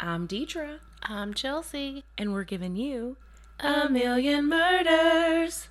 [0.00, 2.04] I'm Deidra, I'm Chelsea.
[2.16, 3.16] and we're giving you
[3.60, 5.68] A million murders.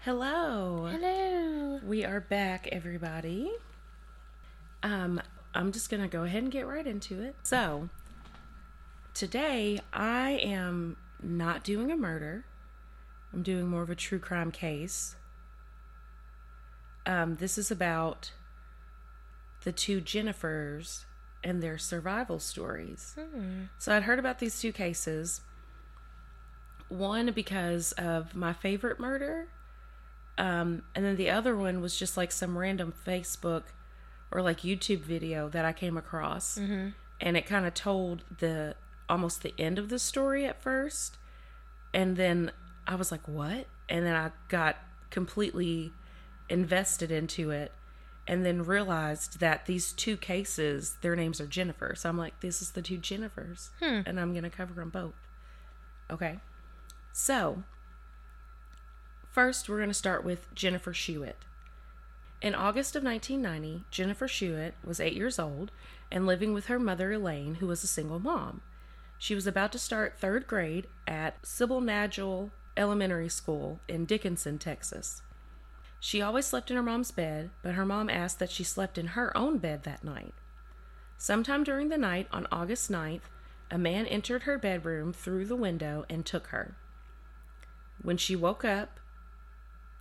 [0.00, 0.86] Hello.
[0.90, 1.80] Hello.
[1.86, 3.50] We are back, everybody.
[4.82, 5.20] Um,
[5.54, 7.36] I'm just gonna go ahead and get right into it.
[7.42, 7.88] So,
[9.14, 12.44] today I am not doing a murder.
[13.32, 15.16] I'm doing more of a true crime case.
[17.06, 18.32] Um, this is about
[19.64, 21.04] the two Jennifers
[21.42, 23.14] and their survival stories.
[23.78, 25.40] So I'd heard about these two cases.
[26.88, 29.48] One because of my favorite murder,
[30.38, 33.64] um, and then the other one was just like some random Facebook
[34.30, 36.88] or like YouTube video that I came across, mm-hmm.
[37.20, 38.74] and it kind of told the
[39.08, 41.16] almost the end of the story at first,
[41.94, 42.52] and then
[42.86, 44.76] I was like, "What?" And then I got
[45.10, 45.92] completely
[46.48, 47.72] invested into it,
[48.26, 51.94] and then realized that these two cases, their names are Jennifer.
[51.96, 54.00] So I'm like, "This is the two Jennifers," hmm.
[54.06, 55.14] and I'm gonna cover them both.
[56.10, 56.40] Okay,
[57.12, 57.64] so
[59.38, 61.34] First, we're going to start with Jennifer Schuett.
[62.40, 65.72] In August of 1990, Jennifer Schuett was eight years old
[66.10, 68.60] and living with her mother Elaine, who was a single mom.
[69.18, 75.22] She was about to start third grade at Sybil Nagel Elementary School in Dickinson, Texas.
[75.98, 79.08] She always slept in her mom's bed, but her mom asked that she slept in
[79.08, 80.34] her own bed that night.
[81.16, 83.22] Sometime during the night on August 9th,
[83.68, 86.76] a man entered her bedroom through the window and took her.
[88.00, 89.00] When she woke up,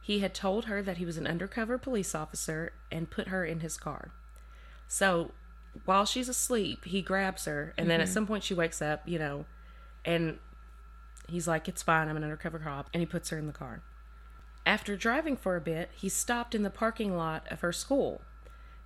[0.08, 3.60] he had told her that he was an undercover police officer and put her in
[3.60, 4.14] his car.
[4.88, 5.32] So
[5.84, 8.14] while she's asleep, he grabs her, and then at mm-hmm.
[8.14, 9.44] some point she wakes up, you know,
[10.06, 10.40] and
[11.28, 13.82] he's like, It's fine, I'm an undercover cop, and he puts her in the car.
[14.66, 18.22] After driving for a bit, he stopped in the parking lot of her school.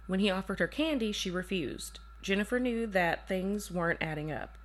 [0.07, 1.99] When he offered her candy, she refused.
[2.23, 4.57] Jennifer knew that things weren't adding up.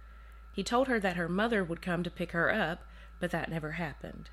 [0.54, 2.80] He told her that her mother would come to pick her up,
[3.20, 4.30] but that never happened.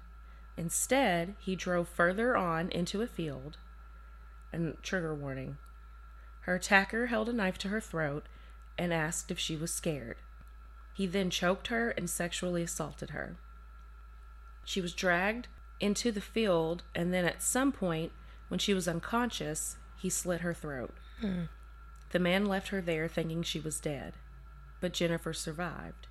[0.57, 3.57] Instead, he drove further on into a field.
[4.51, 5.57] And trigger warning.
[6.41, 8.25] Her attacker held a knife to her throat
[8.77, 10.17] and asked if she was scared.
[10.93, 13.37] He then choked her and sexually assaulted her.
[14.63, 15.47] She was dragged
[15.79, 18.11] into the field, and then at some point,
[18.47, 20.93] when she was unconscious, he slit her throat.
[21.19, 21.43] Hmm.
[22.11, 24.13] The man left her there thinking she was dead,
[24.79, 26.07] but Jennifer survived.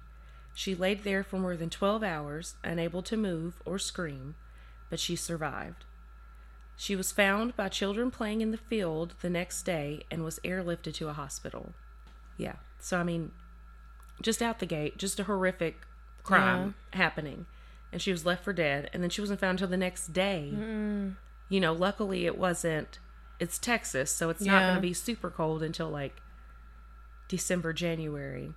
[0.55, 4.35] She laid there for more than 12 hours, unable to move or scream,
[4.91, 5.85] but she survived.
[6.77, 10.95] She was found by children playing in the field the next day and was airlifted
[10.95, 11.73] to a hospital.
[12.37, 13.31] Yeah, so I mean,
[14.21, 15.81] just out the gate, just a horrific
[16.23, 17.47] crime happening.
[17.93, 20.51] And she was left for dead, and then she wasn't found until the next day.
[21.49, 22.99] You know, luckily it wasn't,
[23.39, 26.23] it's Texas, so it's not going to be super cold until like
[27.29, 28.55] December, January.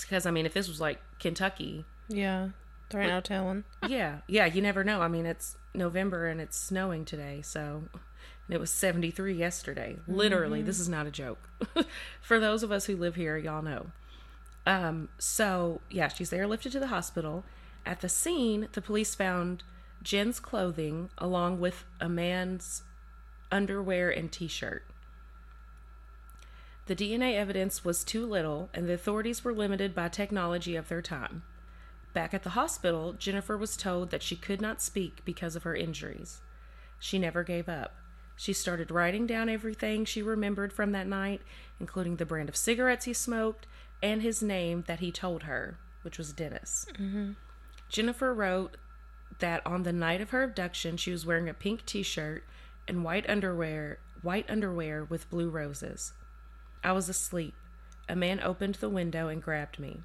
[0.00, 2.48] Because, I mean, if this was like Kentucky, Yeah.
[2.90, 3.64] There ain't no telling.
[3.88, 5.00] yeah, yeah, you never know.
[5.00, 9.96] I mean, it's November and it's snowing today, so and it was 73 yesterday.
[10.06, 11.48] Literally, this is not a joke.
[12.20, 13.86] For those of us who live here, y'all know.
[14.66, 17.44] Um, so yeah, she's there lifted to the hospital.
[17.86, 19.62] At the scene, the police found
[20.02, 22.82] Jen's clothing along with a man's
[23.50, 24.84] underwear and t-shirt.
[26.86, 31.02] The DNA evidence was too little, and the authorities were limited by technology of their
[31.02, 31.42] time.
[32.12, 35.74] Back at the hospital, Jennifer was told that she could not speak because of her
[35.74, 36.40] injuries.
[36.98, 37.94] She never gave up.
[38.36, 41.42] She started writing down everything she remembered from that night,
[41.78, 43.66] including the brand of cigarettes he smoked
[44.02, 46.86] and his name that he told her, which was Dennis.
[46.94, 47.32] Mm-hmm.
[47.88, 48.76] Jennifer wrote
[49.38, 52.44] that on the night of her abduction, she was wearing a pink t-shirt
[52.88, 56.12] and white underwear, white underwear with blue roses.
[56.84, 57.54] I was asleep.
[58.08, 60.00] A man opened the window and grabbed me.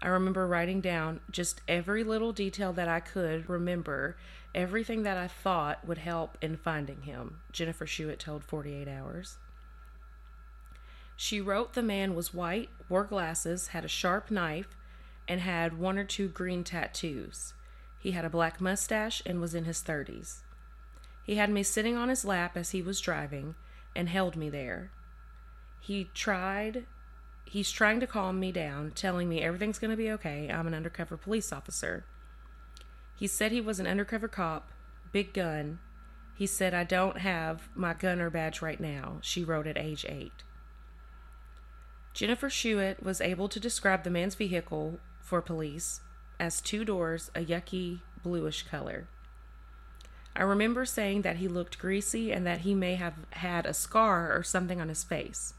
[0.00, 4.16] I remember writing down just every little detail that I could remember,
[4.54, 9.38] everything that I thought would help in finding him, Jennifer Schuett told 48 Hours.
[11.16, 14.76] She wrote the man was white, wore glasses, had a sharp knife,
[15.26, 17.54] and had one or two green tattoos.
[17.98, 20.42] He had a black mustache and was in his 30s.
[21.24, 23.56] He had me sitting on his lap as he was driving
[23.96, 24.92] and held me there.
[25.80, 26.86] He tried
[27.48, 30.50] he's trying to calm me down, telling me everything's going to be okay.
[30.50, 32.04] I'm an undercover police officer.
[33.16, 34.70] He said he was an undercover cop,
[35.12, 35.80] big gun.
[36.36, 40.44] He said, I don't have my gunner badge right now, she wrote at age eight.
[42.14, 46.00] Jennifer Schuett was able to describe the man's vehicle for police
[46.38, 49.08] as two doors, a yucky bluish color.
[50.36, 54.36] I remember saying that he looked greasy and that he may have had a scar
[54.36, 55.54] or something on his face.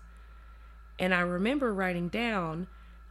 [1.00, 2.68] And I remember writing down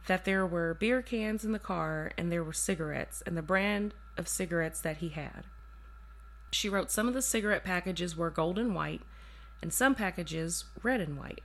[0.07, 3.93] that there were beer cans in the car and there were cigarettes and the brand
[4.15, 5.45] of cigarettes that he had.
[6.51, 9.01] She wrote some of the cigarette packages were gold and white
[9.61, 11.41] and some packages red and white.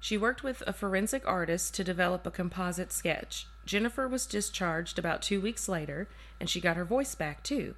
[0.00, 3.46] She worked with a forensic artist to develop a composite sketch.
[3.64, 6.08] Jennifer was discharged about two weeks later,
[6.40, 7.76] and she got her voice back too.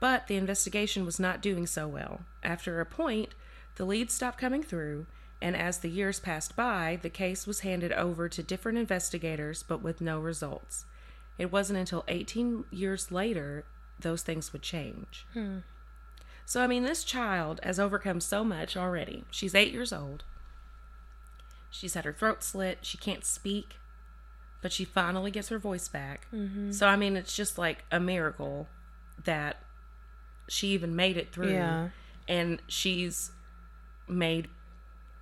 [0.00, 2.22] But the investigation was not doing so well.
[2.42, 3.30] After a point,
[3.76, 5.06] the leads stopped coming through,
[5.42, 9.82] and as the years passed by, the case was handed over to different investigators, but
[9.82, 10.84] with no results.
[11.36, 13.64] It wasn't until 18 years later
[13.98, 15.26] those things would change.
[15.32, 15.58] Hmm.
[16.46, 19.24] So, I mean, this child has overcome so much already.
[19.30, 20.24] She's eight years old.
[21.70, 22.78] She's had her throat slit.
[22.82, 23.76] She can't speak,
[24.60, 26.28] but she finally gets her voice back.
[26.32, 26.70] Mm-hmm.
[26.70, 28.68] So, I mean, it's just like a miracle
[29.24, 29.62] that
[30.48, 31.52] she even made it through.
[31.52, 31.88] Yeah.
[32.28, 33.32] And she's
[34.08, 34.48] made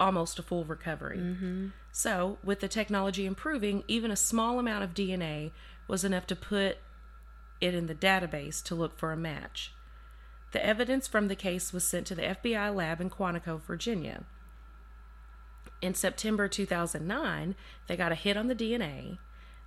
[0.00, 1.18] almost a full recovery.
[1.18, 1.68] Mm-hmm.
[1.92, 5.52] So, with the technology improving, even a small amount of DNA
[5.86, 6.78] was enough to put
[7.60, 9.72] it in the database to look for a match.
[10.52, 14.24] The evidence from the case was sent to the FBI lab in Quantico, Virginia.
[15.82, 17.54] In September 2009,
[17.86, 19.18] they got a hit on the DNA.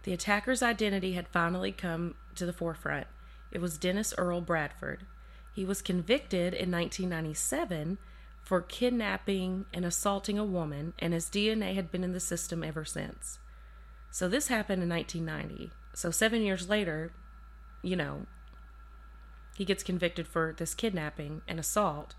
[0.03, 3.07] The attacker's identity had finally come to the forefront.
[3.51, 5.05] It was Dennis Earl Bradford.
[5.53, 7.97] He was convicted in 1997
[8.43, 12.83] for kidnapping and assaulting a woman, and his DNA had been in the system ever
[12.83, 13.39] since.
[14.11, 15.71] So this happened in 1990.
[15.93, 17.13] So seven years later,
[17.81, 18.25] you know,
[19.55, 22.15] he gets convicted for this kidnapping and assault.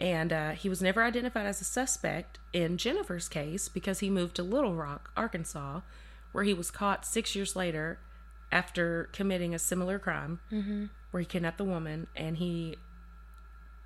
[0.00, 4.36] And uh, he was never identified as a suspect in Jennifer's case because he moved
[4.36, 5.80] to Little Rock, Arkansas,
[6.32, 7.98] where he was caught six years later
[8.50, 10.40] after committing a similar crime
[11.10, 12.76] where he kidnapped the woman and he.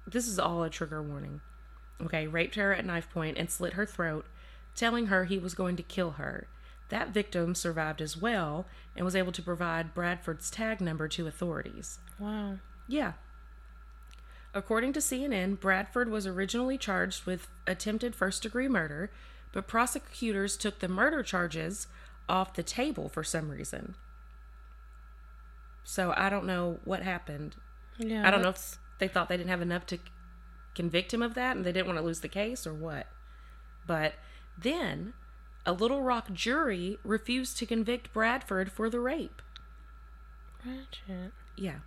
[0.07, 1.41] This is all a trigger warning.
[2.03, 4.27] Okay, raped her at knife point and slit her throat,
[4.75, 6.49] telling her he was going to kill her.
[6.89, 11.99] That victim survived as well and was able to provide Bradford's tag number to authorities.
[12.19, 12.59] Wow.
[12.87, 13.13] Yeah.
[14.53, 19.11] According to CNN, Bradford was originally charged with attempted first degree murder,
[19.53, 21.89] but prosecutors took the murder charges
[22.29, 23.97] off the table for some reason.
[25.83, 27.57] So I don't know what happened.
[27.99, 28.27] Yeah.
[28.27, 29.99] I don't know if they thought they didn't have enough to
[30.75, 33.07] convict him of that and they didn't want to lose the case or what.
[33.87, 34.15] But
[34.57, 35.15] then
[35.67, 39.43] a Little Rock jury refused to convict Bradford for the rape.
[40.65, 41.33] Ratchet.
[41.57, 41.79] Yeah.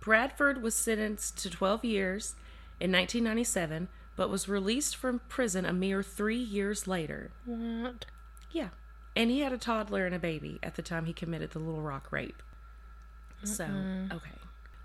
[0.00, 2.34] Bradford was sentenced to 12 years
[2.80, 7.30] in 1997, but was released from prison a mere three years later.
[7.44, 8.06] What?
[8.50, 8.68] Yeah.
[9.14, 11.82] And he had a toddler and a baby at the time he committed the Little
[11.82, 12.42] Rock rape.
[13.42, 14.30] So, okay.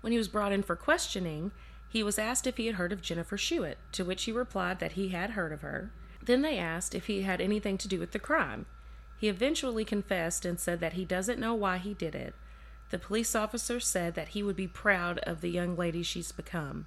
[0.00, 1.52] When he was brought in for questioning,
[1.88, 4.92] he was asked if he had heard of Jennifer Schuett, to which he replied that
[4.92, 5.90] he had heard of her.
[6.22, 8.66] Then they asked if he had anything to do with the crime.
[9.18, 12.34] He eventually confessed and said that he doesn't know why he did it.
[12.90, 16.86] The police officer said that he would be proud of the young lady she's become.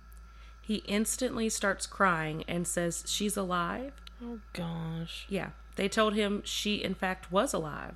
[0.62, 3.94] He instantly starts crying and says she's alive
[4.24, 5.25] Oh gosh.
[5.30, 7.96] yeah, they told him she, in fact, was alive.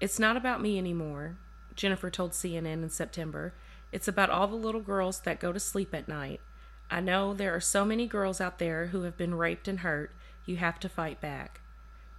[0.00, 1.36] It's not about me anymore,
[1.76, 3.54] Jennifer told CNN in September.
[3.92, 6.40] It's about all the little girls that go to sleep at night.
[6.90, 10.10] I know there are so many girls out there who have been raped and hurt.
[10.44, 11.60] You have to fight back.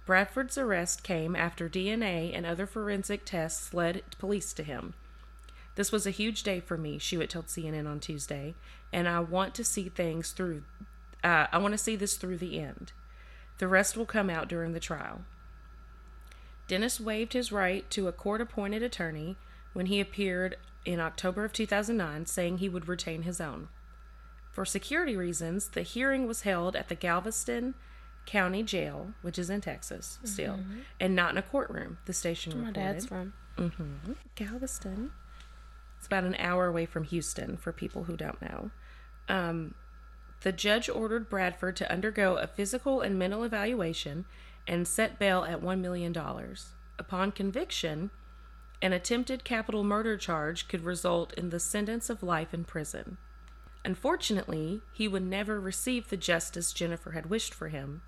[0.06, 4.94] Bradford's arrest came after DNA and other forensic tests led police to him.
[5.76, 8.54] This was a huge day for me, Schuett told CNN on Tuesday,
[8.92, 10.62] and I want to see things through.
[11.22, 12.92] Uh, I want to see this through the end.
[13.58, 15.22] The rest will come out during the trial.
[16.68, 19.36] Dennis waived his right to a court appointed attorney
[19.72, 23.68] when he appeared in October of 2009, saying he would retain his own.
[24.50, 27.74] For security reasons, the hearing was held at the Galveston
[28.26, 30.60] County Jail, which is in Texas still,
[31.00, 32.74] and not in a courtroom, the station My reported.
[32.80, 33.32] dad's from.
[33.58, 34.12] Mm-hmm.
[34.34, 35.10] Galveston.
[35.98, 38.70] It's about an hour away from Houston for people who don't know.
[39.28, 39.74] Um,
[40.42, 44.26] the judge ordered Bradford to undergo a physical and mental evaluation
[44.66, 46.14] and set bail at $1 million.
[46.98, 48.10] Upon conviction,
[48.84, 53.16] an attempted capital murder charge could result in the sentence of life in prison.
[53.82, 58.02] Unfortunately, he would never receive the justice Jennifer had wished for him.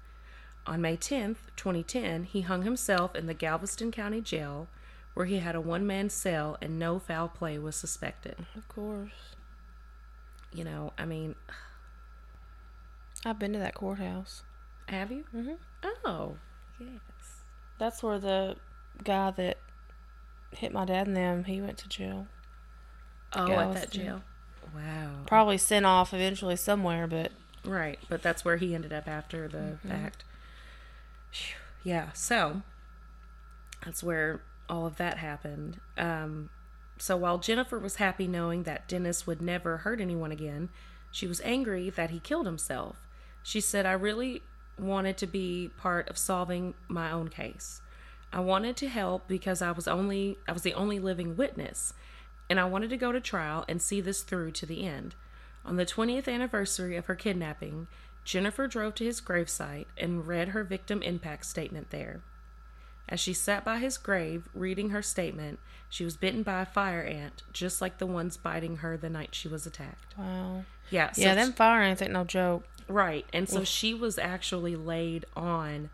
[0.66, 4.68] On May 10th, 2010, he hung himself in the Galveston County Jail,
[5.14, 8.36] where he had a one man cell and no foul play was suspected.
[8.54, 9.34] Of course.
[10.52, 11.36] You know, I mean,
[13.24, 14.42] I've been to that courthouse.
[14.88, 15.24] have you?
[15.34, 15.54] Mm-hmm.
[16.04, 16.36] Oh,
[16.78, 17.00] yes.
[17.78, 18.56] That's where the
[19.02, 19.56] guy that
[20.56, 22.26] hit my dad and them, he went to jail.
[23.32, 24.22] Oh, at that jail.
[24.74, 25.10] Wow.
[25.26, 27.32] Probably sent off eventually somewhere, but
[27.66, 30.24] Right, but that's where he ended up after the fact.
[31.32, 31.56] Phew.
[31.82, 32.62] Yeah, so
[33.84, 35.80] that's where all of that happened.
[35.96, 36.50] Um,
[36.98, 40.68] so while Jennifer was happy knowing that Dennis would never hurt anyone again,
[41.10, 42.96] she was angry that he killed himself.
[43.42, 44.42] She said, I really
[44.78, 47.80] wanted to be part of solving my own case.
[48.36, 51.94] I wanted to help because I was only I was the only living witness,
[52.50, 55.14] and I wanted to go to trial and see this through to the end.
[55.64, 57.86] On the 20th anniversary of her kidnapping,
[58.24, 62.20] Jennifer drove to his gravesite and read her victim impact statement there.
[63.08, 67.02] As she sat by his grave reading her statement, she was bitten by a fire
[67.02, 70.14] ant, just like the ones biting her the night she was attacked.
[70.18, 70.62] wow.
[70.90, 72.64] Yeah, so yeah, them fire ants ain't no joke.
[72.86, 73.24] Right.
[73.32, 75.88] And so she was actually laid on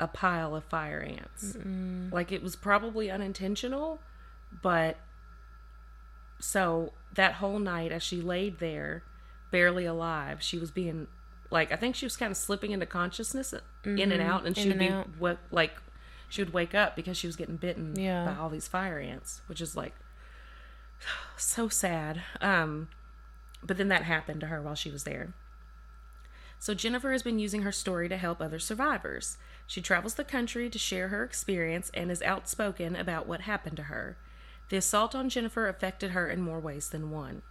[0.00, 1.56] a pile of fire ants.
[2.12, 4.00] Like it was probably unintentional,
[4.62, 4.96] but
[6.40, 9.02] so that whole night as she laid there,
[9.50, 11.06] barely alive, she was being
[11.50, 14.68] like I think she was kind of slipping into consciousness in and out and she
[14.68, 14.90] would be
[15.50, 15.72] like
[16.28, 18.24] she would wake up because she was getting bitten Yeah.
[18.26, 19.94] by all these fire ants, which is like
[21.36, 22.22] so sad.
[22.40, 22.88] Um
[23.62, 25.32] but then that happened to her while she was there.
[26.64, 29.36] So Jennifer has been using her story to help other survivors.
[29.66, 33.82] She travels the country to share her experience and is outspoken about what happened to
[33.82, 34.16] her.
[34.70, 37.42] The assault on Jennifer affected her in more ways than one.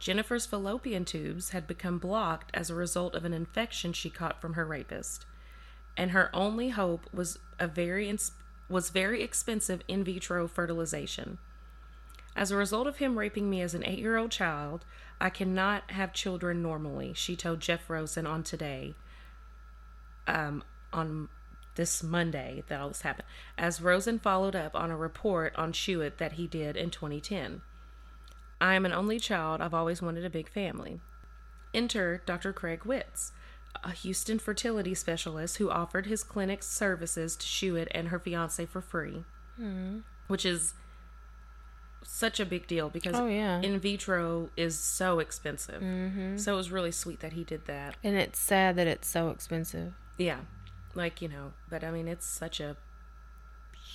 [0.00, 4.54] Jennifer's fallopian tubes had become blocked as a result of an infection she caught from
[4.54, 5.24] her rapist,
[5.96, 8.32] and her only hope was a very ins-
[8.68, 11.38] was very expensive in vitro fertilization.
[12.34, 14.84] As a result of him raping me as an eight year old child,
[15.22, 18.96] I cannot have children normally, she told Jeff Rossen on today,
[20.26, 21.28] um, on
[21.76, 26.16] this Monday that all this happened, as Rossen followed up on a report on Schuett
[26.16, 27.62] that he did in 2010.
[28.60, 29.60] I am an only child.
[29.60, 31.00] I've always wanted a big family.
[31.72, 32.52] Enter Dr.
[32.52, 33.30] Craig Witz,
[33.84, 38.80] a Houston fertility specialist who offered his clinic's services to Schuett and her fiance for
[38.80, 39.22] free,
[40.26, 40.74] which is
[42.04, 43.60] such a big deal because Oh, yeah.
[43.60, 45.82] in vitro is so expensive.
[45.82, 46.36] Mm-hmm.
[46.36, 47.96] So it was really sweet that he did that.
[48.02, 49.94] And it's sad that it's so expensive.
[50.18, 50.40] Yeah.
[50.94, 52.76] Like, you know, but I mean, it's such a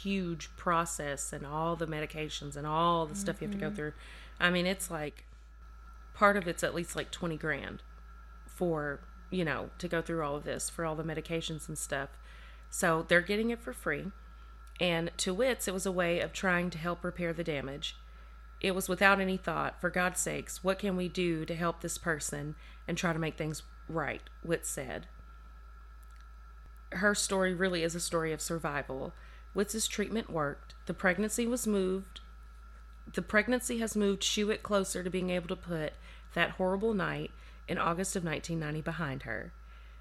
[0.02, 3.94] huge process and all the medications and all the stuff you have to go through.
[4.40, 5.26] I mean, it's like
[6.14, 7.82] part of it's at least like 20 grand
[8.46, 9.00] for,
[9.32, 12.10] you know, to go through all of this for all the medications and stuff.
[12.70, 14.12] So they're getting it for free.
[14.80, 17.96] And to Witz, it was a way of trying to help repair the damage.
[18.62, 21.98] It was without any thought, for God's sakes, what can we do to help this
[21.98, 22.56] person
[22.88, 24.22] and try to make things right?
[24.46, 25.08] Witz said
[26.92, 29.14] her story really is a story of survival.
[29.56, 30.76] Witz's treatment worked.
[30.86, 32.22] The pregnancy was moved.
[33.14, 35.94] The pregnancy has moved Schuett closer to being able to put
[36.34, 37.32] that horrible night
[37.68, 39.52] in August of 1990 behind her.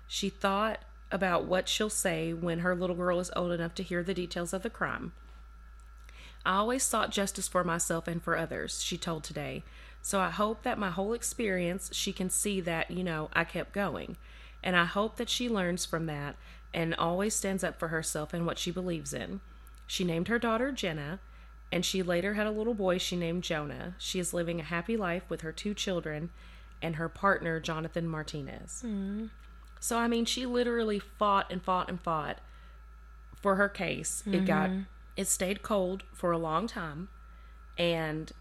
[0.07, 4.03] She thought about what she'll say when her little girl is old enough to hear
[4.03, 5.13] the details of the crime.
[6.45, 9.65] I always sought justice for myself and for others, she told Today.
[10.01, 13.73] So I hope that my whole experience, she can see that, you know, I kept
[13.73, 14.17] going.
[14.63, 16.37] And I hope that she learns from that
[16.73, 19.41] and always stands up for herself and what she believes in.
[19.87, 21.21] She named her daughter Jenna,
[21.73, 23.95] and she later had a little boy she named Jonah.
[23.99, 26.31] She is living a happy life with her two children
[26.81, 28.83] and her partner, Jonathan Martinez.
[28.87, 29.27] Mm-hmm.
[29.81, 32.41] So, I mean, she literally fought and fought and fought
[33.41, 34.23] for her case.
[34.27, 34.83] It got, mm-hmm.
[35.17, 37.09] it stayed cold for a long time.
[37.79, 38.33] And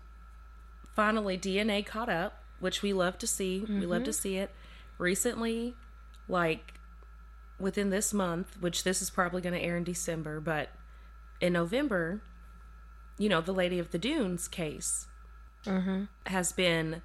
[0.95, 3.65] finally, DNA caught up, which we love to see.
[3.67, 4.21] We love to mm-hmm.
[4.21, 4.51] see it.
[4.97, 5.75] Recently,
[6.27, 6.73] like
[7.59, 10.69] within this month, which this is probably going to air in December, but
[11.41, 12.21] in November,
[13.17, 15.07] you know, the Lady of the Dunes case
[15.65, 16.05] mm-hmm.
[16.25, 17.01] has been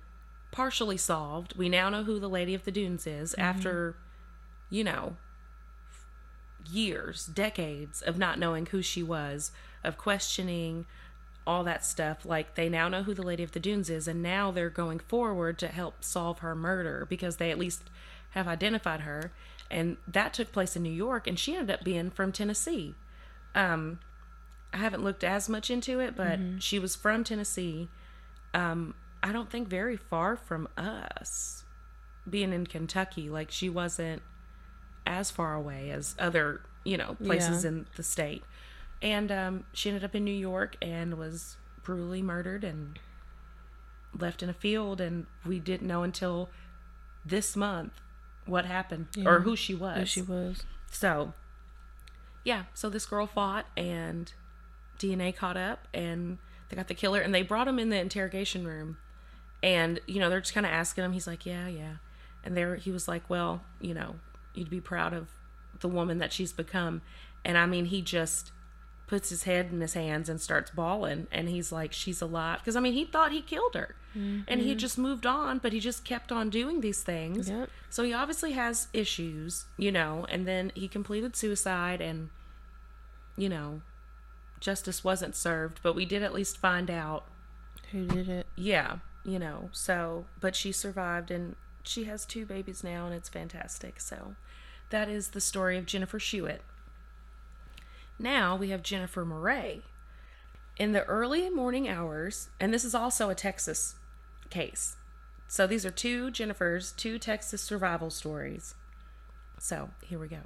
[0.50, 1.56] partially solved.
[1.56, 3.96] We now know who the Lady of the Dunes is after,
[4.70, 5.16] you know,
[6.70, 9.50] years, decades of not knowing who she was,
[9.84, 10.86] of questioning
[11.46, 12.24] all that stuff.
[12.24, 15.00] Like they now know who the Lady of the Dunes is, and now they're going
[15.00, 17.82] forward to help solve her murder because they at least
[18.30, 19.32] have identified her.
[19.70, 22.94] And that took place in New York, and she ended up being from Tennessee.
[23.54, 24.00] Um,
[24.72, 27.88] I haven't looked as much into it, but she was from Tennessee.
[28.54, 31.64] Um, I don't think very far from us,
[32.28, 33.28] being in Kentucky.
[33.28, 34.22] Like she wasn't
[35.06, 37.68] as far away as other, you know, places Yeah.
[37.70, 38.42] in the state.
[39.02, 42.98] And um, she ended up in New York and was brutally murdered and
[44.18, 45.00] left in a field.
[45.00, 46.50] And we didn't know until
[47.24, 47.92] this month
[48.46, 49.98] what happened or who she was.
[49.98, 50.62] Who she was.
[50.90, 51.32] So,
[52.44, 54.32] yeah, so this girl fought and
[54.98, 56.38] DNA caught up and
[56.68, 58.98] they got the killer and they brought him in the interrogation room
[59.62, 61.94] and you know they're just kind of asking him he's like yeah yeah
[62.44, 64.14] and there he was like well you know
[64.54, 65.28] you'd be proud of
[65.80, 67.02] the woman that she's become.
[67.44, 68.52] And i mean he just
[69.06, 71.26] puts his head in his hands and starts bawling.
[71.32, 72.58] And he's like she's alive.
[72.60, 73.94] Because i mean he thought he killed her.
[74.12, 74.78] And he mm-hmm.
[74.78, 77.48] just moved on but he just kept on doing these things.
[77.48, 77.70] Yep.
[77.88, 82.30] so he obviously has issues you know and then he completed suicide and
[83.36, 83.82] you know
[84.58, 87.24] justice wasn't served but we did at least find out
[87.92, 88.46] Who did it?
[88.56, 91.56] yeah, you know, so, but she survived and
[91.90, 94.00] she has two babies now and it's fantastic.
[94.00, 94.36] So
[94.90, 96.60] that is the story of Jennifer Schuett.
[98.18, 99.82] Now we have Jennifer Morey.
[100.78, 103.96] In the early morning hours, and this is also a Texas
[104.48, 104.96] case.
[105.48, 108.74] So these are two Jennifers, two Texas survival stories.
[109.58, 110.42] So here we go.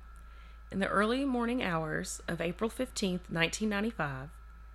[0.73, 4.31] In the early morning hours of April 15th, 1995,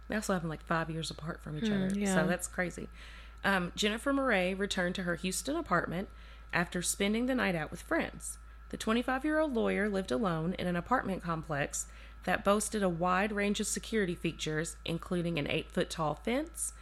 [0.07, 1.91] they also have them like five years apart from each other.
[1.93, 2.13] yeah.
[2.13, 2.87] So that's crazy.
[3.43, 6.09] Um, Jennifer Morey returned to her Houston apartment
[6.53, 8.37] after spending the night out with friends.
[8.69, 11.87] The 25 year old lawyer lived alone in an apartment complex
[12.25, 16.73] that boasted a wide range of security features, including an 8 foot tall fence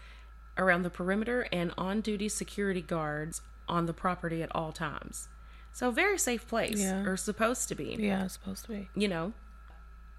[0.57, 5.27] around the perimeter and on duty security guards on the property at all times.
[5.71, 7.03] So, very safe place, Yeah.
[7.05, 8.89] or supposed to be Yeah, supposed to be.
[8.95, 9.33] you know.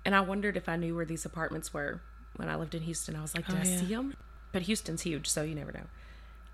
[0.04, 2.00] And I wondered if I knew where these apartments were
[2.36, 3.16] when I lived in Houston.
[3.16, 3.80] I was like, did Oh, I yeah.
[3.80, 4.14] see them?
[4.52, 5.86] But Houston's huge, so you never know.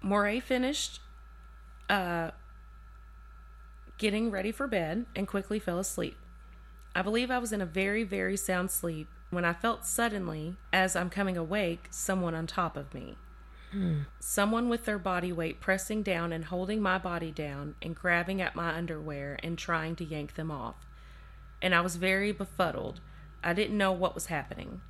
[0.00, 1.00] Morey finished
[1.90, 2.30] uh,
[3.98, 6.16] getting ready for bed and quickly fell asleep.
[6.94, 10.94] I believe I was in a very, very sound sleep when I felt suddenly, as
[10.94, 13.16] I'm coming awake, someone on top of me.
[13.72, 14.02] Hmm.
[14.20, 18.54] Someone with their body weight pressing down and holding my body down and grabbing at
[18.54, 20.86] my underwear and trying to yank them off.
[21.60, 23.00] And I was very befuddled.
[23.42, 24.80] I didn't know what was happening.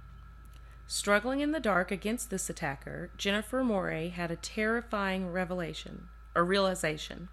[0.86, 7.30] Struggling in the dark against this attacker, Jennifer Morey had a terrifying revelation, or realization.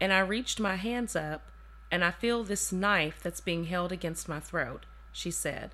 [0.00, 1.42] And I reached my hands up,
[1.90, 5.70] and I feel this knife that's being held against my throat, she said.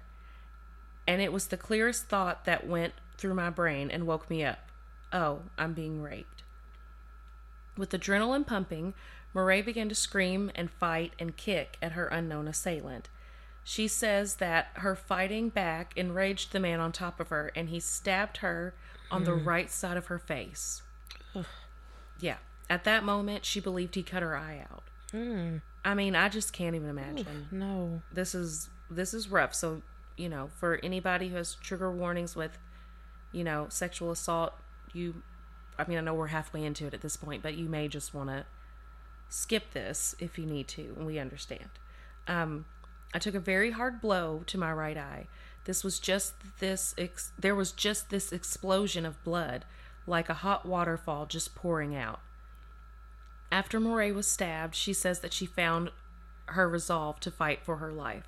[1.06, 4.70] And it was the clearest thought that went through my brain and woke me up.
[5.12, 6.42] Oh, I'm being raped.
[7.76, 8.94] With adrenaline pumping,
[9.34, 13.08] Morey began to scream and fight and kick at her unknown assailant.
[13.64, 17.80] She says that her fighting back enraged the man on top of her and he
[17.80, 18.74] stabbed her
[19.10, 19.46] on the mm.
[19.46, 20.82] right side of her face.
[22.20, 22.36] Yeah.
[22.70, 24.84] At that moment, she believed he cut her eye out.
[25.84, 27.48] I mean, I just can't even imagine.
[27.50, 28.02] No.
[28.12, 29.54] this is this is rough.
[29.54, 29.82] So
[30.16, 32.58] you know for anybody who has trigger warnings with
[33.32, 34.52] you know sexual assault
[34.92, 35.22] you
[35.78, 38.12] i mean i know we're halfway into it at this point but you may just
[38.12, 38.44] want to
[39.28, 41.70] skip this if you need to and we understand.
[42.28, 42.66] Um
[43.14, 45.26] i took a very hard blow to my right eye.
[45.64, 49.64] This was just this ex- there was just this explosion of blood
[50.06, 52.20] like a hot waterfall just pouring out
[53.52, 55.90] after Morey was stabbed, she says that she found
[56.46, 58.26] her resolve to fight for her life.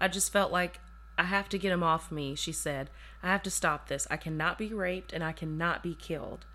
[0.00, 0.80] I just felt like
[1.18, 2.88] I have to get him off me, she said.
[3.22, 4.06] I have to stop this.
[4.10, 6.46] I cannot be raped and I cannot be killed.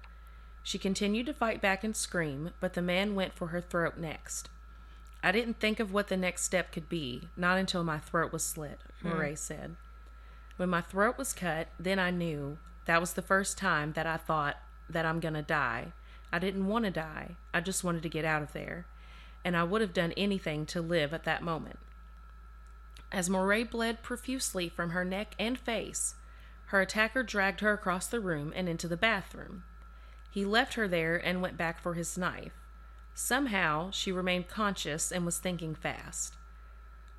[0.63, 4.49] She continued to fight back and scream, but the man went for her throat next.
[5.23, 8.43] I didn't think of what the next step could be, not until my throat was
[8.43, 9.09] slit, hmm.
[9.09, 9.75] Morey said.
[10.57, 14.17] When my throat was cut, then I knew that was the first time that I
[14.17, 14.57] thought
[14.89, 15.93] that I'm going to die.
[16.31, 17.35] I didn't want to die.
[17.53, 18.85] I just wanted to get out of there.
[19.43, 21.79] And I would have done anything to live at that moment.
[23.11, 26.15] As Morey bled profusely from her neck and face,
[26.67, 29.63] her attacker dragged her across the room and into the bathroom.
[30.29, 32.53] He left her there and went back for his knife.
[33.13, 36.35] Somehow, she remained conscious and was thinking fast.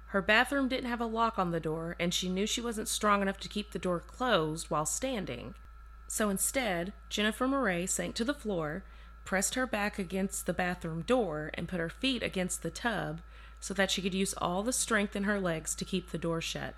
[0.07, 3.21] Her bathroom didn't have a lock on the door, and she knew she wasn't strong
[3.21, 5.55] enough to keep the door closed while standing.
[6.07, 8.85] So instead, Jennifer Morey sank to the floor,
[9.25, 13.21] pressed her back against the bathroom door, and put her feet against the tub
[13.61, 16.41] so that she could use all the strength in her legs to keep the door
[16.41, 16.75] shut.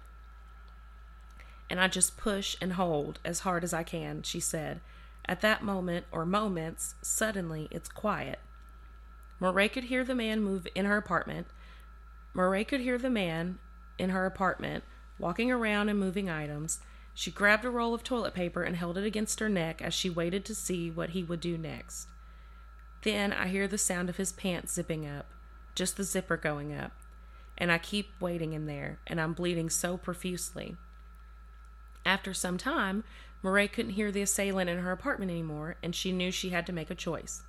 [1.70, 4.80] And I just push and hold as hard as I can, she said.
[5.26, 8.38] At that moment, or moments, suddenly it's quiet.
[9.40, 11.46] Morey could hear the man move in her apartment.
[12.34, 13.58] Morey could hear the man
[13.98, 14.84] in her apartment
[15.18, 16.80] walking around and moving items.
[17.14, 20.10] She grabbed a roll of toilet paper and held it against her neck as she
[20.10, 22.08] waited to see what he would do next.
[23.04, 25.26] Then I hear the sound of his pants zipping up,
[25.74, 26.92] just the zipper going up,
[27.56, 30.76] and I keep waiting in there, and I'm bleeding so profusely.
[32.06, 33.04] After some time,
[33.42, 36.72] Morey couldn't hear the assailant in her apartment anymore, and she knew she had to
[36.72, 37.42] make a choice.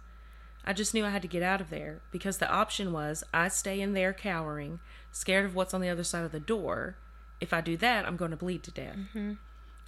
[0.66, 3.48] I just knew I had to get out of there because the option was I
[3.48, 4.80] stay in there cowering,
[5.12, 6.98] scared of what's on the other side of the door,
[7.40, 8.96] If I do that, I'm going to bleed to death.
[8.96, 9.34] Mm-hmm.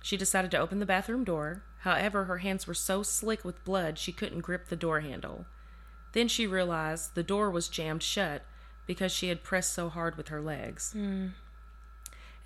[0.02, 1.64] She decided to open the bathroom door.
[1.80, 5.46] However, her hands were so slick with blood she couldn't grip the door handle.
[6.14, 8.44] Then she realized the door was jammed shut
[8.86, 10.94] because she had pressed so hard with her legs.
[10.96, 11.34] And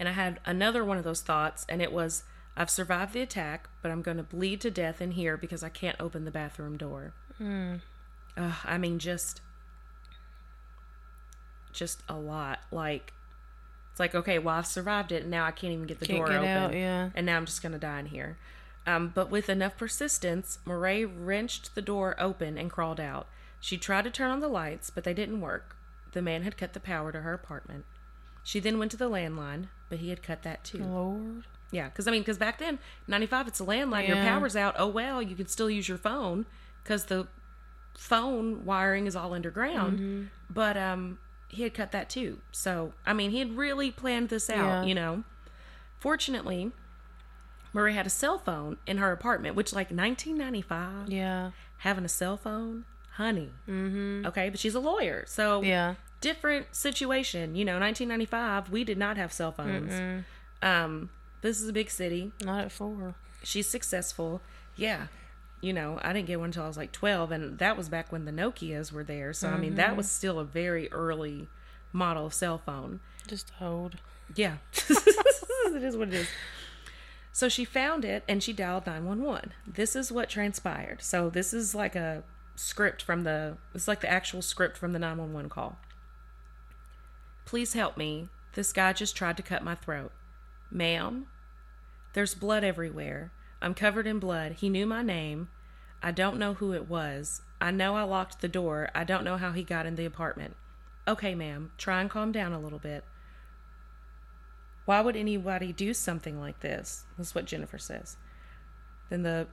[0.09, 2.23] I had another one of those thoughts, and it was
[2.57, 5.69] I've survived the attack, but I'm going to bleed to death in here because I
[5.69, 7.13] can't open the bathroom door.
[8.37, 9.41] Ugh, I mean, just.
[11.71, 12.59] Just a lot.
[12.71, 13.13] Like,
[13.91, 16.17] it's like, okay, well, I've survived it, and now I can't even get the Can't
[16.19, 16.47] door get open.
[16.49, 17.09] out, yeah.
[17.15, 18.37] And now I'm just going to die in here.
[18.85, 23.27] Um, but with enough persistence, Morey wrenched the door open and crawled out.
[23.61, 25.77] She tried to turn on the lights, but they didn't work.
[26.11, 27.85] The man had cut the power to her apartment.
[28.43, 30.83] She then went to the landline, but he had cut that too.
[30.83, 31.43] Lord.
[31.71, 34.75] Yeah, because I mean, because back then, 95, it's a landline, your power's out.
[34.77, 36.45] Oh, well, you can still use your phone
[36.83, 37.27] because the
[37.95, 39.99] phone wiring is all underground.
[39.99, 40.23] Mm-hmm.
[40.49, 42.39] But um, he had cut that too.
[42.51, 44.83] So, I mean, he had really planned this out, Yeah.
[44.83, 45.23] you know.
[45.99, 46.71] Fortunately,
[47.73, 51.51] Morey had a cell phone in her apartment, which, like, 1995, Yeah.
[51.79, 53.51] having a cell phone, honey.
[53.67, 54.25] Mm-hmm.
[54.27, 55.23] Okay, but she's a lawyer.
[55.27, 55.95] So, Yeah.
[56.21, 57.55] different situation.
[57.55, 60.23] You know, 1995, we did not have cell phones.
[60.61, 61.09] Um,
[61.41, 62.31] this is a big city.
[62.43, 63.15] Not at four.
[63.43, 64.41] She's successful.
[64.75, 65.07] Yeah.
[65.61, 68.11] You know, I didn't get one until I was like 12, and that was back
[68.11, 69.31] when the Nokias were there.
[69.33, 71.47] So, I mean, that was still a very early
[71.93, 72.99] model of cell phone.
[73.27, 73.97] Just hold.
[74.35, 74.57] Yeah.
[74.89, 76.27] it is what it is.
[77.33, 79.53] So she found it and she dialed 911.
[79.65, 81.01] This is what transpired.
[81.01, 82.23] So this is like a
[82.55, 85.77] script from the it's like the actual script from the 911 call.
[87.45, 88.29] Please help me.
[88.53, 90.11] This guy just tried to cut my throat.
[90.69, 91.27] Ma'am,
[92.13, 93.31] there's blood everywhere.
[93.61, 94.53] I'm covered in blood.
[94.53, 95.49] He knew my name.
[96.03, 97.41] I don't know who it was.
[97.59, 98.89] I know I locked the door.
[98.95, 100.55] I don't know how he got in the apartment.
[101.07, 103.03] Okay, ma'am, try and calm down a little bit.
[104.85, 107.05] Why would anybody do something like this?
[107.17, 108.17] That's what Jennifer says.
[109.09, 109.47] Then the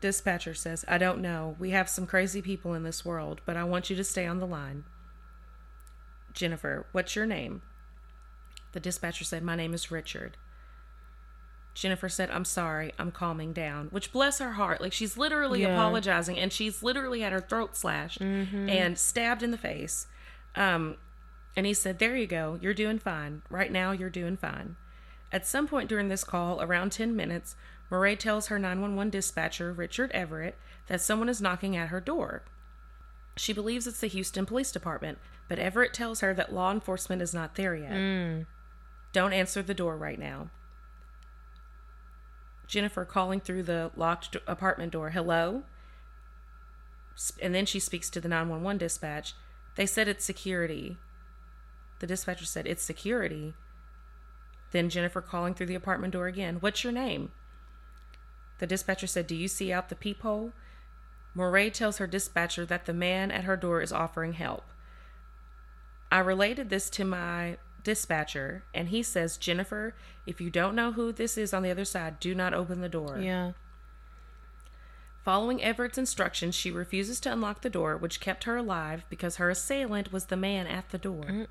[0.00, 1.56] dispatcher says, I don't know.
[1.58, 4.38] We have some crazy people in this world, but I want you to stay on
[4.38, 4.84] the line.
[6.32, 7.62] Jennifer, what's your name?
[8.72, 10.36] The dispatcher said, My name is Richard.
[11.74, 13.88] Jennifer said, I'm sorry, I'm calming down.
[13.88, 15.68] Which, bless her heart, like she's literally Yeah.
[15.74, 20.06] apologizing and she's literally had her throat slashed and stabbed in the face.
[20.56, 20.96] Um,
[21.56, 23.42] and he said, There you go, you're doing fine.
[23.50, 24.76] Right now, you're doing fine.
[25.32, 27.54] At some point during this call, around 10 minutes,
[27.90, 32.44] Morey tells her 911 dispatcher, Richard Everett, that someone is knocking at her door.
[33.36, 37.34] She believes it's the Houston Police Department, but Everett tells her that law enforcement is
[37.34, 37.92] not there yet.
[37.92, 38.42] Hmm.
[39.12, 40.50] Don't answer the door right now.
[42.68, 45.64] Jennifer calling through the locked apartment door, hello?
[47.42, 49.34] And then she speaks to the 911 dispatch.
[49.74, 50.96] They said it's security.
[51.98, 53.54] The dispatcher said, It's security.
[54.72, 57.32] Then Jennifer calling through the apartment door again, What's your name?
[58.60, 60.52] The dispatcher said, Do you see out the peephole?
[61.34, 64.64] Morey tells her dispatcher that the man at her door is offering help.
[66.12, 69.94] I related this to my dispatcher, and he says, Jennifer,
[70.26, 72.88] if you don't know who this is on the other side, do not open the
[72.88, 73.18] door.
[73.18, 73.52] Yeah.
[75.24, 79.50] Following Everett's instructions, she refuses to unlock the door, which kept her alive because her
[79.50, 81.46] assailant was the man at the door.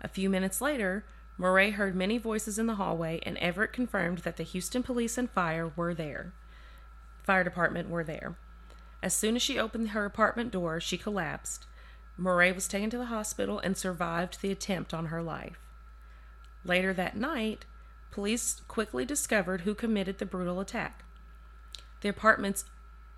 [0.00, 1.04] A few minutes later,
[1.42, 5.28] Morey heard many voices in the hallway, and Everett confirmed that the Houston police and
[5.28, 6.32] fire were there.
[7.24, 8.36] Fire department were there.
[9.02, 11.66] As soon as she opened her apartment door, she collapsed.
[12.16, 15.58] Morey was taken to the hospital and survived the attempt on her life.
[16.64, 17.64] Later that night,
[18.12, 21.02] police quickly discovered who committed the brutal attack.
[22.02, 22.66] The apartment's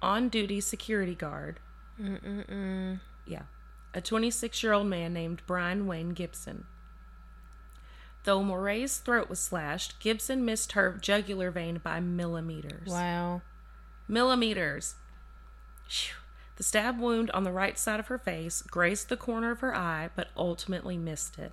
[0.01, 1.61] on duty security guard.
[3.27, 3.43] Yeah.
[3.93, 6.65] A 26 year old man named Brian Wayne Gibson.
[8.25, 12.89] Though Morey's throat was slashed, Gibson missed her jugular vein by millimeters.
[12.89, 13.43] Wow.
[14.09, 14.95] Millimeters.
[15.89, 16.15] Phew.
[16.57, 19.75] The stab wound on the right side of her face grazed the corner of her
[19.75, 21.53] eye, but ultimately missed it.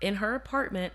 [0.00, 0.94] In her apartment,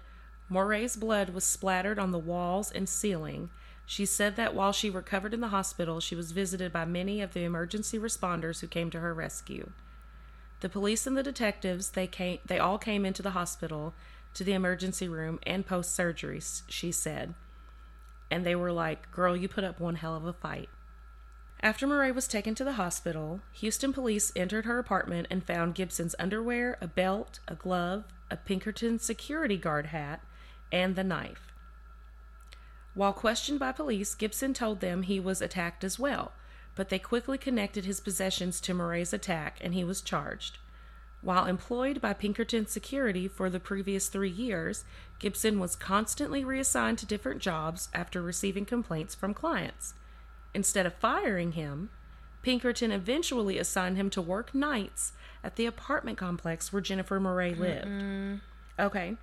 [0.50, 3.50] Morey's blood was splattered on the walls and ceiling.
[3.86, 7.34] She said that while she recovered in the hospital, she was visited by many of
[7.34, 9.72] the emergency responders who came to her rescue.
[10.60, 13.94] The police and the detectives, they came they all came into the hospital
[14.34, 17.34] to the emergency room and post surgery, she said.
[18.30, 20.70] And they were like, "Girl, you put up one hell of a fight."
[21.62, 26.16] After Morey was taken to the hospital, Houston police entered her apartment and found Gibson's
[26.20, 30.22] underwear, a belt, a glove, a Pinkerton security guard hat,
[30.72, 31.54] and the knife.
[32.94, 36.32] While questioned by police, Gibson told them he was attacked as well,
[36.78, 40.60] but they quickly connected his possessions to Morey's attack and he was charged.
[41.22, 44.86] While employed by Pinkerton Security for the previous three years,
[45.20, 49.96] Gibson was constantly reassigned to different jobs after receiving complaints from clients.
[50.54, 51.90] Instead of firing him,
[52.44, 55.12] Pinkerton eventually assigned him to work nights
[55.44, 58.40] at the apartment complex where Jennifer Morey lived.
[58.80, 59.18] Okay.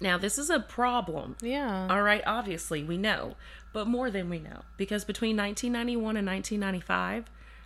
[0.00, 1.36] Now, this is a problem.
[1.42, 1.88] Yeah.
[1.90, 3.34] All right, obviously, we know,
[3.74, 4.62] but more than we know.
[4.78, 7.24] Because between 1991 and 1995,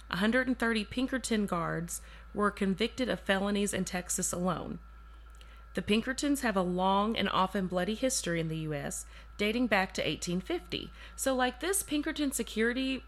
[0.08, 2.00] 130 Pinkerton guards
[2.34, 4.80] were convicted of felonies in Texas alone.
[5.74, 10.00] The Pinkertons have a long and often bloody history in the U.S., dating back to
[10.00, 10.90] 1850.
[11.14, 13.04] So, like, this Pinkerton security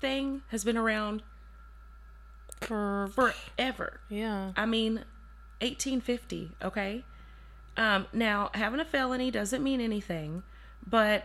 [0.00, 1.22] thing has been around
[2.60, 4.00] For forever.
[4.08, 4.52] yeah.
[4.56, 5.04] I mean,
[5.62, 7.04] 1850, okay?
[7.76, 10.42] Um, now, having a felony doesn't mean anything,
[10.86, 11.24] but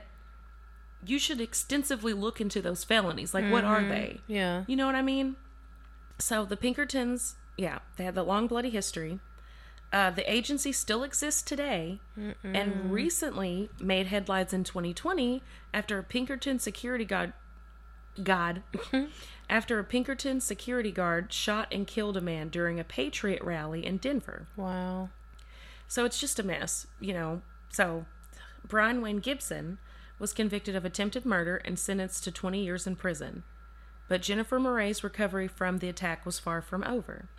[1.06, 3.34] you should extensively look into those felonies.
[3.34, 4.22] Like, what are they?
[4.28, 4.64] Yeah.
[4.68, 5.36] You know what I mean?
[6.20, 9.20] So, the Pinkertons, yeah, they had the long, bloody history.
[9.94, 12.02] Uh, the agency still exists today
[12.44, 15.42] and recently made headlines in 2020
[15.74, 17.34] after a Pinkerton security guard.
[18.22, 18.64] God.
[19.50, 23.98] after a Pinkerton security guard shot and killed a man during a Patriot rally in
[23.98, 24.48] Denver.
[24.58, 25.10] Wow.
[25.88, 27.42] So it's just a mess, you know.
[27.72, 28.06] So
[28.68, 29.78] Brian Wayne Gibson
[30.20, 33.44] was convicted of attempted murder and sentenced to 20 years in prison.
[34.08, 37.30] But Jennifer Morey's recovery from the attack was far from over.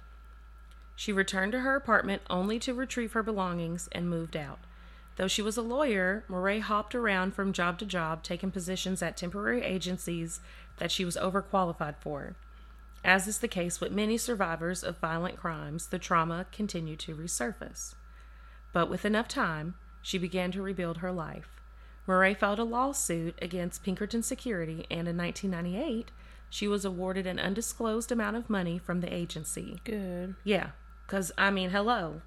[0.95, 4.59] She returned to her apartment only to retrieve her belongings and moved out.
[5.17, 9.17] Though she was a lawyer, Morey hopped around from job to job, taking positions at
[9.17, 10.41] temporary agencies
[10.79, 12.37] that she was overqualified for.
[13.05, 17.95] As is the case with many survivors of violent crimes, the trauma continued to resurface.
[18.73, 21.58] But with enough time, she began to rebuild her life.
[22.09, 26.11] Morey filed a lawsuit against Pinkerton Security, and in 1998,
[26.49, 29.81] she was awarded an undisclosed amount of money from the agency.
[29.85, 30.35] Good.
[30.43, 30.71] Yeah,
[31.07, 32.23] because, I mean, hello.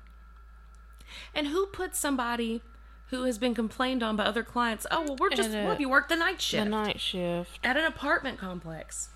[1.34, 2.62] And who put somebody
[3.08, 6.08] who has been complained on by other clients, oh, well, we're just, well, you work
[6.10, 7.60] the night shift The night shift.
[7.63, 9.10] at an apartment complex.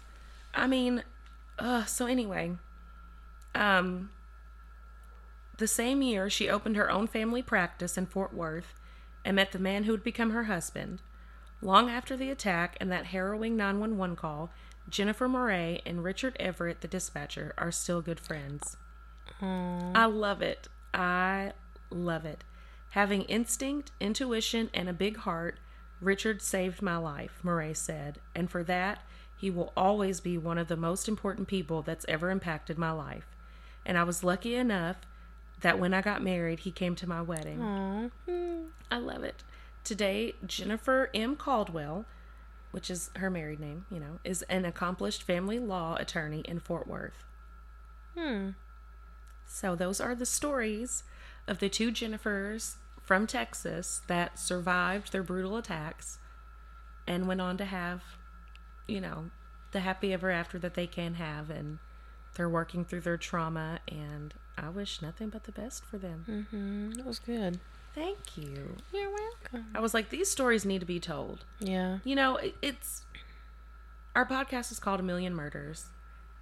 [0.56, 1.04] I mean,
[1.60, 2.54] uh, so anyway,
[3.54, 4.10] um,
[5.60, 8.73] the same year she opened her own family practice in Fort Worth
[9.26, 11.02] and met the man who would become her husband.
[11.62, 14.52] Long after the attack and that harrowing 911 call,
[14.88, 18.78] Jennifer Morey and Richard Everett, the dispatcher, are still good friends.
[19.42, 20.68] I love it.
[20.94, 21.54] I
[21.90, 22.44] love it.
[22.92, 25.60] Having instinct, intuition, and a big heart,
[26.00, 29.00] Richard saved my life, Morey said, and for that,
[29.36, 33.26] he will always be one of the most important people that's ever impacted my life.
[33.86, 34.98] And I was lucky enough
[35.62, 37.62] that when I got married, he came to my wedding.
[37.62, 38.10] Aw.
[38.91, 39.44] I love it.
[39.84, 41.36] Today, Jennifer M.
[41.36, 42.06] Caldwell,
[42.72, 46.88] which is her married name, you know, is an accomplished family law attorney in Fort
[46.88, 47.24] Worth.
[48.18, 48.50] Hmm.
[49.46, 51.04] So, those are the stories
[51.48, 56.18] of the two Jennifers from Texas that survived their brutal attacks
[57.08, 58.02] and went on to have,
[58.88, 59.30] you know,
[59.72, 61.50] the happy ever after that they can have.
[61.50, 61.78] And
[62.36, 63.80] they're working through their trauma.
[63.88, 66.26] And I wish nothing but the best for them.
[66.30, 66.91] Mm-hmm.
[66.91, 67.60] That was good.
[67.94, 68.76] Thank you.
[68.94, 69.68] You're welcome.
[69.74, 71.46] I was like, these stories need to be told.
[71.60, 72.00] Yeah.
[72.04, 73.04] You know, it, it's
[74.15, 75.88] our podcast is called A Million Murders,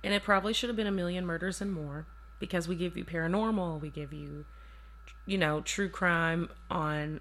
[0.03, 2.05] and it probably should have been A Million Murders and More
[2.39, 4.45] because we give you paranormal, we give you,
[5.25, 7.19] you know, true crime on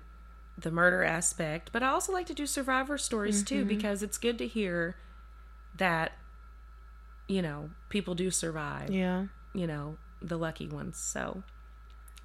[0.59, 4.37] the murder aspect, but I also like to do survivor stories too because it's good
[4.39, 4.97] to hear
[5.77, 6.13] that,
[7.29, 8.91] you know, people do survive.
[8.91, 9.27] Yeah.
[9.55, 10.97] You know, the lucky ones.
[10.99, 11.43] So,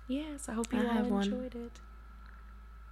[0.07, 1.23] yes, I hope you I all have one.
[1.23, 1.79] enjoyed it.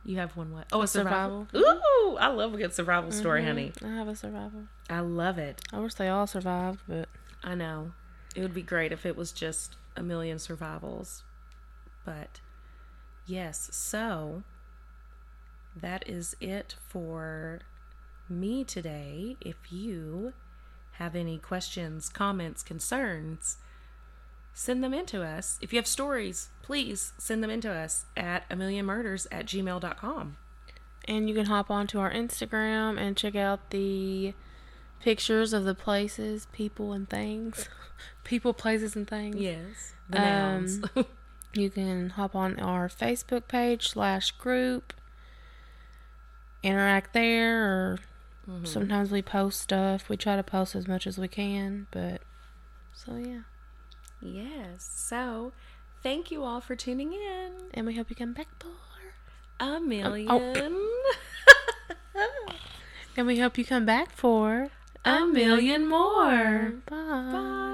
[0.03, 0.67] You have one what?
[0.71, 1.47] Oh, a, A survival.
[1.51, 1.79] survival.
[2.11, 3.45] Ooh, I love a good survival story, Mhm.
[3.45, 3.73] honey.
[3.83, 4.67] I have a survival.
[4.89, 5.61] I love it.
[5.73, 7.09] I wish they all survived, but
[7.43, 7.93] I know.
[8.35, 11.23] It would be great if it was just a million survivals.
[12.05, 12.39] But
[13.25, 14.43] yes, so
[15.75, 17.61] that is it for
[18.29, 19.37] me today.
[19.41, 20.33] If you
[20.93, 23.57] have any questions, comments, concerns,
[24.55, 25.59] send them in to us.
[25.61, 29.45] If you have stories, please send them in to us at a million murders at
[29.45, 30.37] gmail.com.
[31.07, 34.33] and you can hop onto our Instagram and check out the
[35.01, 37.69] pictures of the places, people, and things.
[38.23, 39.35] people, places, and things.
[39.35, 39.93] Yes.
[40.09, 40.83] The Um.
[41.57, 44.93] You can hop on our Facebook page slash group,
[46.63, 47.99] interact there, or
[48.49, 48.65] Mm-hmm.
[48.65, 50.07] sometimes we post stuff.
[50.07, 52.21] We try to post as much as we can, but
[52.93, 53.39] so yeah.
[54.25, 54.89] Yes.
[54.95, 55.53] So
[56.03, 57.51] thank you all for tuning in.
[57.73, 58.69] And we hope you come back for.
[59.59, 59.79] A oh, oh.
[59.79, 60.77] million.
[63.17, 64.69] And we hope you come back for
[65.05, 66.73] A million more.
[66.85, 67.29] Bye.
[67.31, 67.71] Bye.